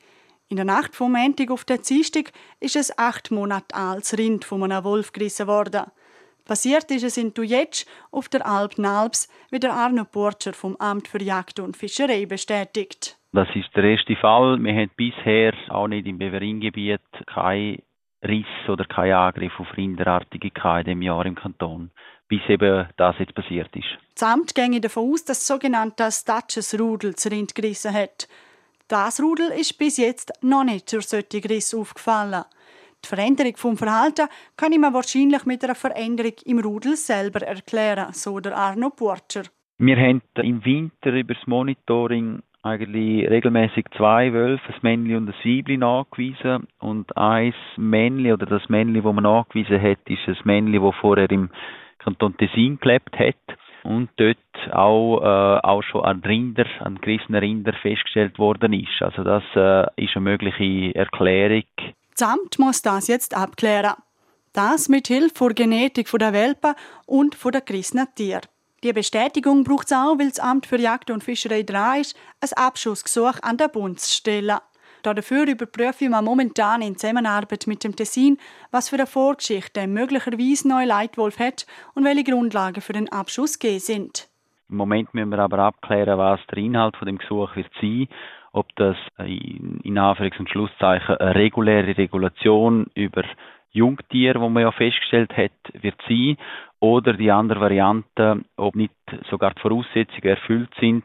In 0.47 0.55
der 0.55 0.65
Nacht 0.65 0.95
vom 0.95 1.11
Montag 1.11 1.51
auf 1.51 1.63
den 1.63 1.83
Dienstag 1.83 2.31
ist 2.59 2.75
es 2.75 2.97
acht 2.97 3.29
Monate 3.29 3.75
altes 3.75 4.17
Rind 4.17 4.45
von 4.45 4.63
einem 4.63 4.83
Wolf 4.83 5.11
gerissen 5.11 5.45
worden. 5.45 5.91
Passiert 6.45 6.91
ist 6.91 7.03
es 7.03 7.17
in 7.17 7.33
Tujetsch 7.33 7.85
auf 8.11 8.27
der 8.27 8.45
Alp 8.45 8.77
Nalbs, 8.77 9.29
wie 9.49 9.59
der 9.59 9.73
Arno 9.73 10.03
Porcher 10.03 10.53
vom 10.53 10.75
Amt 10.75 11.07
für 11.07 11.21
Jagd 11.21 11.59
und 11.59 11.77
Fischerei 11.77 12.25
bestätigt. 12.25 13.17
Das 13.31 13.47
ist 13.55 13.73
der 13.75 13.85
erste 13.85 14.15
Fall. 14.17 14.61
Wir 14.61 14.73
haben 14.73 14.91
bisher 14.97 15.53
auch 15.69 15.87
nicht 15.87 16.05
im 16.05 16.17
Beveringebiet 16.17 17.01
keinen 17.27 17.81
Riss 18.23 18.69
oder 18.69 18.85
keinen 18.85 19.13
Angriff 19.13 19.57
auf 19.57 19.75
Rinderartige 19.77 20.49
in 20.49 20.83
diesem 20.83 21.01
Jahr 21.01 21.25
im 21.25 21.35
Kanton, 21.35 21.91
bis 22.27 22.41
eben 22.49 22.89
das 22.97 23.15
jetzt 23.19 23.35
passiert 23.35 23.73
ist. 23.75 23.87
Das 24.15 24.29
Amt 24.29 24.53
ging 24.53 24.79
davon 24.81 25.11
aus, 25.11 25.23
dass 25.23 25.39
das 25.39 25.47
sogenannte 25.47 26.11
Statschesrudel 26.11 27.15
zu 27.15 27.29
Rind 27.29 27.55
gerissen 27.55 27.93
hat. 27.93 28.27
Das 28.89 29.21
Rudel 29.21 29.49
ist 29.49 29.77
bis 29.77 29.97
jetzt 29.97 30.33
noch 30.41 30.65
nicht 30.65 30.89
zur 30.89 31.01
solchen 31.01 31.41
Riss 31.45 31.73
aufgefallen. 31.73 32.43
Die 33.03 33.09
Veränderung 33.09 33.57
vom 33.57 33.77
Verhalten 33.77 34.27
kann 34.55 34.71
mir 34.71 34.93
wahrscheinlich 34.93 35.45
mit 35.45 35.63
einer 35.63 35.75
Veränderung 35.75 36.33
im 36.45 36.59
Rudel 36.59 36.95
selber 36.95 37.41
erklären, 37.41 38.13
so 38.13 38.39
der 38.39 38.55
Arno 38.55 38.91
Porcher. 38.91 39.43
Wir 39.77 39.97
haben 39.97 40.21
im 40.35 40.63
Winter 40.63 41.11
über 41.11 41.33
das 41.33 41.45
Monitoring 41.45 42.41
eigentlich 42.61 43.29
regelmäßig 43.29 43.85
zwei 43.97 44.31
Wölfe, 44.31 44.73
ein 44.73 44.79
Männchen 44.81 45.17
und 45.17 45.27
ein 45.27 45.35
Weibchen 45.43 45.79
nachgewiesen. 45.81 46.67
Und 46.79 47.17
ein 47.17 47.53
Männchen 47.75 48.31
oder 48.31 48.45
das 48.45 48.69
Männchen, 48.69 49.03
das 49.03 49.13
man 49.13 49.23
nachgewiesen 49.23 49.81
hat, 49.81 49.99
ist 50.05 50.27
ein 50.27 50.37
Männchen, 50.45 50.81
das 50.81 50.95
vorher 51.01 51.29
im 51.29 51.49
Kanton 51.99 52.37
Tessin 52.37 52.79
gelebt 52.79 53.19
hat 53.19 53.35
und 53.83 54.09
dort 54.15 54.37
auch, 54.71 55.21
äh, 55.21 55.59
auch 55.67 55.83
schon 55.83 56.05
an 56.05 56.21
Rinder, 56.21 56.65
an 56.79 56.99
gerissenen 57.01 57.39
Rinder 57.39 57.73
festgestellt 57.73 58.39
worden 58.39 58.71
ist. 58.73 59.01
Also 59.01 59.23
das 59.23 59.43
äh, 59.55 60.03
ist 60.03 60.15
eine 60.15 60.23
mögliche 60.23 60.95
Erklärung 60.95 61.63
das 62.15 62.27
Amt 62.27 62.59
muss 62.59 62.81
das 62.81 63.07
jetzt 63.07 63.35
abklären. 63.35 63.95
Das 64.53 64.87
mit 64.87 65.07
Hilfe 65.07 65.45
der 65.47 65.55
Genetik 65.55 66.09
der 66.11 66.33
Welpen 66.33 66.75
und 67.05 67.37
der 67.43 67.61
gerissenen 67.61 68.07
Tiere. 68.15 68.41
Die 68.83 68.93
Bestätigung 68.93 69.63
braucht 69.63 69.87
es 69.87 69.93
auch, 69.93 70.19
weil 70.19 70.29
das 70.29 70.39
Amt 70.39 70.65
für 70.65 70.79
Jagd 70.79 71.09
und 71.09 71.23
Fischerei 71.23 71.63
dran 71.63 72.01
ist, 72.01 72.15
ein 72.41 72.49
Abschussgesuch 72.55 73.39
an 73.41 73.57
der 73.57 73.69
Bund 73.69 73.99
zu 73.99 74.13
stellen. 74.13 74.57
Dafür 75.01 75.47
überprüfen 75.47 76.11
wir 76.11 76.21
momentan 76.21 76.81
in 76.81 76.97
Zusammenarbeit 76.97 77.65
mit 77.65 77.83
dem 77.83 77.95
Tessin, 77.95 78.37
was 78.71 78.89
für 78.89 78.95
eine 78.95 79.07
Vorgeschichte 79.07 79.87
möglicherweise 79.87 80.67
neue 80.67 80.85
Leitwolf 80.85 81.39
hat 81.39 81.65
und 81.93 82.03
welche 82.03 82.23
Grundlagen 82.23 82.81
für 82.81 82.93
den 82.93 83.11
Abschuss 83.11 83.57
gegeben 83.57 83.79
sind. 83.79 84.29
Im 84.69 84.77
Moment 84.77 85.13
müssen 85.13 85.29
wir 85.29 85.39
aber 85.39 85.59
abklären, 85.59 86.17
was 86.17 86.39
der 86.51 86.57
Inhalt 86.59 86.95
von 86.95 87.05
dem 87.05 87.17
Gesuch 87.17 87.55
wird 87.55 87.71
sein 87.81 88.07
ob 88.53 88.73
das 88.75 88.95
in 89.17 89.97
Anführungs- 89.97 90.39
und 90.39 90.49
Schlusszeichen 90.49 91.17
eine 91.17 91.35
reguläre 91.35 91.97
Regulation 91.97 92.87
über 92.95 93.23
Jungtiere, 93.71 94.39
wo 94.39 94.49
man 94.49 94.63
ja 94.63 94.71
festgestellt 94.71 95.35
hat, 95.35 95.51
wird 95.73 95.99
sein, 96.07 96.37
oder 96.79 97.13
die 97.13 97.31
andere 97.31 97.59
Variante, 97.59 98.41
ob 98.55 98.75
nicht 98.75 98.93
sogar 99.29 99.53
die 99.55 99.61
Voraussetzungen 99.61 100.23
erfüllt 100.23 100.69
sind, 100.79 101.03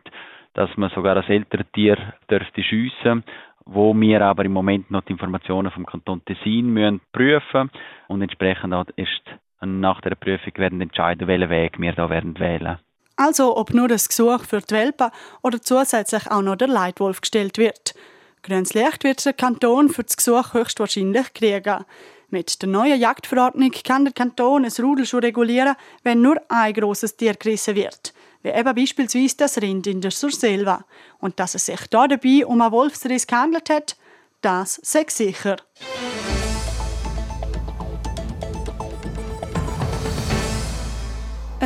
dass 0.55 0.77
man 0.77 0.91
sogar 0.91 1.17
ein 1.17 1.25
älteres 1.25 1.67
Tier 1.73 1.97
dürfte 2.31 2.63
schiessen 2.63 3.25
wo 3.69 3.95
wir 3.95 4.23
aber 4.23 4.45
im 4.47 4.53
Moment 4.53 4.91
noch 4.91 5.03
die 5.03 5.13
Informationen 5.13 5.71
vom 5.71 5.85
Kanton 5.85 6.25
Tessin 6.25 6.73
müssen 6.73 7.01
prüfen 7.13 7.71
und 8.09 8.23
entsprechend 8.23 8.73
auch 8.73 8.87
erst 8.97 9.23
nach 9.61 10.01
der 10.01 10.15
Prüfung 10.15 10.53
werden 10.57 10.81
entscheiden, 10.81 11.29
welchen 11.29 11.51
Weg 11.51 11.79
wir 11.79 11.93
da 11.93 12.09
werden 12.09 12.39
wählen. 12.39 12.79
Also 13.19 13.57
ob 13.57 13.75
nur 13.75 13.89
das 13.89 14.09
Gesuch 14.09 14.45
für 14.45 14.61
die 14.61 14.73
Welpen 14.73 15.11
oder 15.43 15.61
zusätzlich 15.61 16.31
auch 16.31 16.41
noch 16.41 16.55
der 16.55 16.69
Leitwolf 16.69 17.21
gestellt 17.21 17.59
wird. 17.59 17.97
Grünes 18.45 18.75
Licht 18.75 19.03
wird 19.03 19.25
der 19.27 19.33
Kanton 19.33 19.89
für 19.89 20.05
das 20.05 20.17
Gesuch 20.17 20.55
höchstwahrscheinlich 20.55 21.35
kriegen. 21.35 21.85
Mit 22.31 22.63
der 22.63 22.69
neuen 22.69 23.01
Jagdverordnung 23.01 23.73
kann 23.85 24.05
der 24.05 24.15
Kanton 24.15 24.65
ein 24.65 24.73
Rudel 24.79 25.05
schon 25.05 25.25
regulieren, 25.25 25.75
wenn 26.05 26.23
nur 26.23 26.41
ein 26.49 26.73
grosses 26.73 27.17
Tier 27.17 27.35
gerissen 27.35 27.75
wird. 27.75 28.15
Wie 28.43 28.51
eben 28.51 28.75
beispielsweise 28.77 29.37
das 29.37 29.61
Rind 29.61 29.89
in 29.89 30.01
der 30.01 30.13
Surselva. 30.13 30.85
Und 31.19 31.41
dass 31.41 31.57
es 31.57 31.67
sich 31.67 31.89
da 31.91 32.07
dabei 32.07 32.47
um 32.47 32.61
einen 32.61 32.71
Wolfsriss 32.71 33.27
gehandelt 33.27 33.69
hat, 33.69 33.97
das 34.43 34.79
sei 34.85 35.07
sicher. 35.09 35.57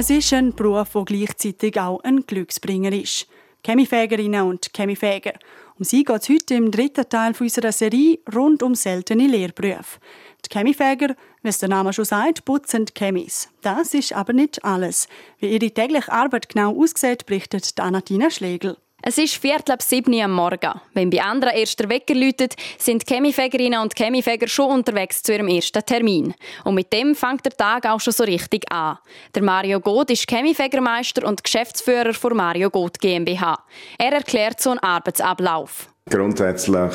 Es 0.02 0.10
ist 0.10 0.32
ein 0.32 0.52
Beruf, 0.52 0.94
der 0.94 1.04
gleichzeitig 1.04 1.78
auch 1.78 2.02
ein 2.02 2.26
Glücksbringer 2.26 2.90
ist. 2.90 3.28
Chemiefägerinnen 3.64 4.42
und 4.42 4.72
Chemiefäger. 4.76 5.34
Um 5.78 5.84
sie 5.84 6.02
geht 6.02 6.22
es 6.22 6.28
heute 6.28 6.54
im 6.54 6.72
dritten 6.72 7.08
Teil 7.08 7.34
unserer 7.38 7.70
Serie 7.70 8.18
rund 8.34 8.64
um 8.64 8.74
seltene 8.74 9.28
Lehrberufe. 9.28 10.00
Die 10.44 10.52
Chemiefäger, 10.52 11.14
wie 11.42 11.48
es 11.48 11.60
der 11.60 11.68
Name 11.68 11.92
schon 11.92 12.04
sagt, 12.04 12.44
putzen 12.44 12.86
Chemis. 12.98 13.48
Das 13.60 13.94
ist 13.94 14.12
aber 14.12 14.32
nicht 14.32 14.64
alles. 14.64 15.06
Wie 15.38 15.54
ihre 15.54 15.70
tägliche 15.70 16.10
Arbeit 16.10 16.48
genau 16.48 16.76
aussieht, 16.76 17.24
berichtet 17.24 17.78
Anatina 17.78 18.28
Schlegel. 18.28 18.78
Es 19.04 19.18
ist 19.18 19.34
Viertel 19.34 19.72
ab 19.72 19.82
sieben 19.82 20.14
am 20.20 20.30
Morgen. 20.30 20.80
Wenn 20.94 21.10
bei 21.10 21.20
anderen 21.20 21.56
erst 21.56 21.80
der 21.80 21.88
Wecker 21.88 22.14
läutet, 22.14 22.54
sind 22.78 23.04
Chemiefägerinnen 23.04 23.80
und 23.80 23.96
Chemiefäger 23.96 24.46
schon 24.46 24.70
unterwegs 24.70 25.24
zu 25.24 25.32
ihrem 25.32 25.48
ersten 25.48 25.84
Termin. 25.84 26.34
Und 26.62 26.76
mit 26.76 26.92
dem 26.92 27.16
fängt 27.16 27.44
der 27.44 27.50
Tag 27.50 27.84
auch 27.84 27.98
schon 27.98 28.12
so 28.12 28.22
richtig 28.22 28.70
an. 28.70 28.98
Der 29.34 29.42
Mario 29.42 29.80
Goth 29.80 30.10
ist 30.10 30.30
Chemiefägermeister 30.30 31.26
und 31.26 31.42
Geschäftsführer 31.42 32.14
von 32.14 32.36
Mario 32.36 32.70
Goth 32.70 33.00
GmbH. 33.00 33.58
Er 33.98 34.12
erklärt 34.12 34.60
so 34.60 34.70
einen 34.70 34.78
Arbeitsablauf. 34.78 35.88
Grundsätzlich 36.08 36.94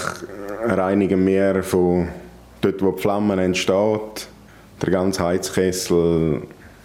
reinigen 0.63 1.27
wir 1.27 1.61
von 1.61 2.07
dort, 2.61 2.81
wo 2.81 2.91
die 2.93 3.01
Flamme 3.01 3.43
entsteht, 3.43 4.29
der 4.81 4.91
ganze 4.91 5.25
Heizkessel, 5.25 6.41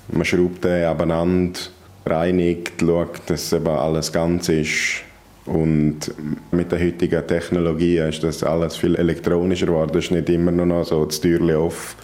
man 0.08 0.24
schraubt 0.24 0.64
den 0.64 0.84
abeinander, 0.84 1.60
reinigt, 2.06 2.80
schaut, 2.80 3.20
dass 3.26 3.52
eben 3.52 3.68
alles 3.68 4.12
ganz 4.12 4.48
ist 4.48 5.04
und 5.46 5.98
mit 6.50 6.70
der 6.70 6.80
heutigen 6.80 7.26
Technologie 7.26 7.98
ist 7.98 8.22
das 8.22 8.44
alles 8.44 8.76
viel 8.76 8.94
elektronischer 8.94 9.66
geworden. 9.66 9.96
Es 9.96 10.04
ist 10.04 10.10
nicht 10.12 10.28
immer 10.28 10.52
nur 10.52 10.66
noch 10.66 10.84
so 10.84 11.04
das 11.04 11.20
Türchen 11.20 11.54
auf, 11.56 11.96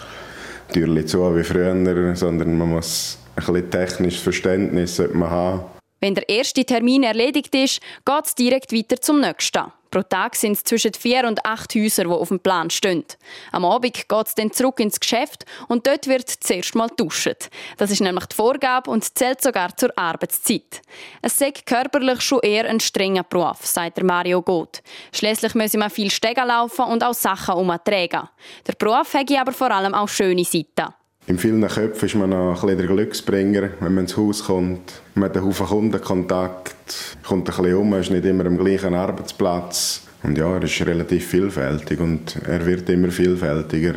das 0.66 0.74
Türchen 0.74 1.06
zu 1.06 1.36
wie 1.36 1.44
früher, 1.44 2.16
sondern 2.16 2.58
man 2.58 2.70
muss 2.70 3.18
ein 3.36 3.44
bisschen 3.44 3.70
technisches 3.70 4.22
Verständnis 4.22 4.98
haben. 4.98 5.77
Wenn 6.00 6.14
der 6.14 6.28
erste 6.28 6.64
Termin 6.64 7.02
erledigt 7.02 7.54
ist, 7.54 7.80
geht 8.04 8.24
es 8.24 8.34
direkt 8.34 8.72
weiter 8.72 9.00
zum 9.00 9.20
nächsten. 9.20 9.72
Pro 9.90 10.02
Tag 10.02 10.36
sind 10.36 10.52
es 10.52 10.64
zwischen 10.64 10.92
vier 10.92 11.26
und 11.26 11.44
acht 11.46 11.74
Häuser, 11.74 12.04
die 12.04 12.10
auf 12.10 12.28
dem 12.28 12.40
Plan 12.40 12.68
stehen. 12.68 13.04
Am 13.52 13.64
Abend 13.64 13.94
geht 13.94 14.26
es 14.26 14.34
dann 14.34 14.52
zurück 14.52 14.80
ins 14.80 15.00
Geschäft 15.00 15.46
und 15.66 15.86
dort 15.86 16.06
wird 16.06 16.28
zuerst 16.28 16.74
mal 16.74 16.90
duschen. 16.94 17.36
Das 17.78 17.90
ist 17.90 18.02
nämlich 18.02 18.26
die 18.26 18.36
Vorgabe 18.36 18.90
und 18.90 19.16
zählt 19.16 19.40
sogar 19.40 19.74
zur 19.76 19.90
Arbeitszeit. 19.96 20.82
Es 21.22 21.38
sei 21.38 21.52
körperlich 21.52 22.20
schon 22.20 22.40
eher 22.40 22.68
ein 22.68 22.80
strenger 22.80 23.24
Beruf, 23.24 23.64
sagt 23.64 23.96
der 23.96 24.04
Mario 24.04 24.42
Goth. 24.42 24.82
Schließlich 25.12 25.54
müssen 25.54 25.80
wir 25.80 25.90
viel 25.90 26.10
Stege 26.10 26.42
laufen 26.42 26.84
und 26.84 27.02
auch 27.02 27.14
Sachen 27.14 27.54
umtragen. 27.54 28.28
Der 28.66 28.74
Beruf 28.74 29.14
hat 29.14 29.32
aber 29.32 29.52
vor 29.52 29.70
allem 29.70 29.94
auch 29.94 30.08
schöne 30.08 30.44
Seiten. 30.44 30.92
In 31.28 31.36
vielen 31.36 31.60
Köpfen 31.60 32.06
ist 32.06 32.14
man 32.14 32.30
noch 32.30 32.64
ein 32.64 32.78
der 32.78 32.86
Glücksbringer, 32.86 33.68
wenn 33.80 33.94
man 33.94 34.04
ins 34.04 34.16
Haus 34.16 34.44
kommt. 34.44 35.02
Man 35.14 35.28
hat 35.28 35.36
einen 35.36 35.44
Haufen 35.44 35.66
Kundenkontakt, 35.66 36.74
kommt 37.22 37.50
ein 37.50 37.54
bisschen 37.54 37.76
um, 37.76 37.92
ist 37.92 38.10
nicht 38.10 38.24
immer 38.24 38.46
am 38.46 38.56
gleichen 38.56 38.94
Arbeitsplatz. 38.94 40.04
Und 40.22 40.38
ja, 40.38 40.50
er 40.54 40.62
ist 40.62 40.80
relativ 40.86 41.26
vielfältig 41.26 42.00
und 42.00 42.34
er 42.46 42.64
wird 42.64 42.88
immer 42.88 43.10
vielfältiger. 43.10 43.96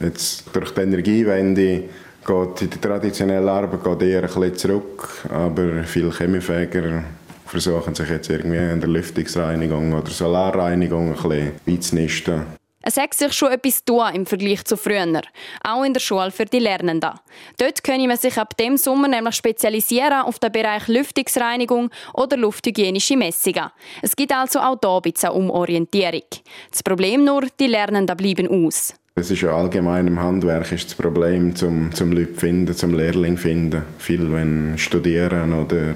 Jetzt 0.00 0.46
durch 0.52 0.74
die 0.74 0.80
Energiewende 0.80 1.84
geht 2.26 2.60
die 2.60 2.80
traditionelle 2.80 3.52
Arbeit 3.52 3.84
geht 3.84 4.02
eher 4.02 4.24
ein 4.24 4.28
bisschen 4.28 4.56
zurück, 4.56 5.08
aber 5.30 5.84
viele 5.84 6.10
Chemiefäger 6.10 7.04
versuchen 7.46 7.94
sich 7.94 8.08
jetzt 8.08 8.30
irgendwie 8.30 8.58
in 8.58 8.80
der 8.80 8.88
Lüftungsreinigung 8.88 9.92
oder 9.92 10.10
Solarreinigung 10.10 11.10
ein 11.10 11.14
bisschen 11.14 11.52
einzunisten. 11.68 12.63
Es 12.86 12.98
hat 12.98 13.14
sich 13.14 13.32
schon 13.32 13.50
etwas 13.50 13.82
tun 13.82 14.04
im 14.12 14.26
Vergleich 14.26 14.62
zu 14.66 14.76
früher, 14.76 15.22
auch 15.62 15.84
in 15.84 15.94
der 15.94 16.00
Schule 16.00 16.30
für 16.30 16.44
die 16.44 16.58
Lernenden. 16.58 17.12
Dort 17.56 17.82
können 17.82 18.06
man 18.06 18.18
sich 18.18 18.36
ab 18.36 18.54
dem 18.58 18.76
Sommer 18.76 19.08
nämlich 19.08 19.36
spezialisieren 19.36 20.20
auf 20.20 20.38
den 20.38 20.52
Bereich 20.52 20.86
Lüftungsreinigung 20.88 21.88
oder 22.12 22.36
lufthygienische 22.36 23.16
Messungen. 23.16 23.70
Es 24.02 24.14
gibt 24.14 24.32
also 24.32 24.58
auch 24.58 24.76
hier 24.82 24.90
ein 24.96 25.00
bisschen 25.00 25.30
Umorientierung. 25.30 26.28
Das 26.70 26.82
Problem 26.82 27.24
nur, 27.24 27.46
die 27.58 27.68
Lernenden 27.68 28.18
bleiben 28.18 28.66
aus. 28.66 28.92
Es 29.14 29.30
ist 29.30 29.40
ja 29.40 29.56
allgemein 29.56 30.06
im 30.06 30.20
Handwerk 30.20 30.70
ist 30.70 30.84
das 30.84 30.94
Problem 30.94 31.56
zum, 31.56 31.90
zum 31.94 32.12
Leute 32.12 32.34
finden, 32.34 32.74
zum 32.74 32.92
Lehrling 32.92 33.38
finden. 33.38 33.82
Viele, 33.96 34.30
wenn 34.30 34.76
studieren 34.76 35.54
oder 35.54 35.94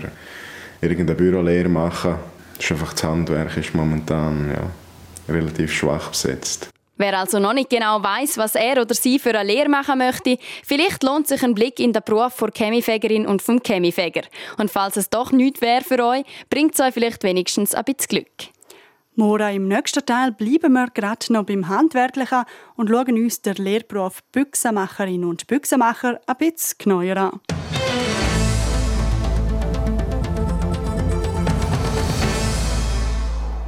irgendeine 0.81 1.19
Bürolehre 1.19 1.69
machen, 1.69 2.15
ist 2.59 2.73
einfach 2.73 2.95
das 2.95 3.05
Handwerk 3.05 3.55
ist 3.59 3.75
momentan 3.75 4.51
ja, 4.51 5.35
relativ 5.35 5.71
schwach 5.71 6.09
besetzt. 6.09 6.71
Wer 6.99 7.17
also 7.17 7.39
noch 7.39 7.53
nicht 7.53 7.71
genau 7.71 8.03
weiß, 8.03 8.39
was 8.39 8.57
er 8.57 8.83
oder 8.83 8.95
sie 8.95 9.21
für 9.21 9.31
eine 9.31 9.51
Lehre 9.51 9.69
machen 9.69 9.99
möchte, 9.99 10.37
vielleicht 10.65 11.05
lohnt 11.05 11.29
sich 11.29 11.43
ein 11.45 11.55
Blick 11.55 11.79
in 11.79 11.93
den 11.93 12.03
Beruf 12.05 12.37
der 12.39 12.51
Chemiefägerin 12.53 13.25
und 13.25 13.41
vom 13.41 13.63
Chemifäger. 13.63 14.23
Und 14.59 14.71
falls 14.71 14.97
es 14.97 15.09
doch 15.09 15.31
nichts 15.31 15.61
wäre 15.61 15.85
für 15.85 16.05
euch, 16.05 16.25
bringt 16.51 16.75
es 16.75 16.81
euch 16.81 16.93
vielleicht 16.93 17.23
wenigstens 17.23 17.75
ein 17.75 17.85
bisschen 17.85 18.09
Glück. 18.09 18.53
Mora, 19.15 19.51
im 19.51 19.69
nächsten 19.69 20.05
Teil 20.05 20.33
bleiben 20.33 20.73
wir 20.73 20.89
gerade 20.91 21.33
noch 21.33 21.45
beim 21.45 21.69
Handwerklichen 21.69 22.45
und 22.77 22.89
schauen 22.89 23.15
uns 23.15 23.43
den 23.43 23.55
Lehrberuf 23.55 24.23
Büchsenmacherin 24.33 25.25
und 25.25 25.47
Büchsenmacher 25.47 26.21
ein 26.27 26.37
bisschen 26.37 26.79
genauer 26.79 27.17
an. 27.17 27.41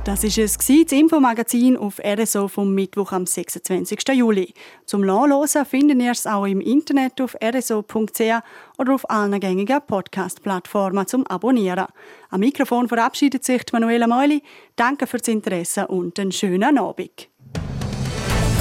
Das 0.05 0.25
ist 0.25 0.39
es 0.39 0.57
das 0.57 0.69
Infomagazin 0.69 1.77
auf 1.77 2.01
RSO 2.03 2.49
vom 2.49 2.75
Mittwoch 2.75 3.13
am 3.13 3.27
26. 3.27 3.99
Juli. 4.15 4.55
Zum 4.87 5.03
Nachlesen 5.03 5.67
finden 5.67 6.01
ihr 6.01 6.13
es 6.13 6.27
auch 6.27 6.47
im 6.47 6.63
Internet 6.63 7.21
auf 7.21 7.35
rso.ch 7.35 8.43
oder 8.79 8.95
auf 8.95 9.09
allen 9.11 9.39
gängigen 9.39 9.81
Podcast-Plattformen 9.87 11.07
zum 11.07 11.27
Abonnieren. 11.27 11.85
Am 12.31 12.41
Mikrofon 12.41 12.89
verabschiedet 12.89 13.45
sich 13.45 13.63
Manuela 13.73 14.07
Meuli. 14.07 14.43
Danke 14.75 15.07
fürs 15.07 15.29
Interesse 15.29 15.87
und 15.87 16.19
einen 16.19 16.33
schönen 16.33 16.79
Abend. 16.79 17.29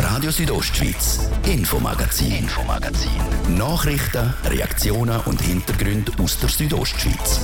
Radio 0.01 0.31
Südostschweiz, 0.31 1.29
Infomagazin, 1.45 2.31
Infomagazin. 2.33 3.11
Nachrichten, 3.57 4.33
Reaktionen 4.43 5.21
und 5.25 5.41
Hintergründe 5.41 6.11
aus 6.21 6.37
der 6.39 6.49
Südostschweiz. 6.49 7.39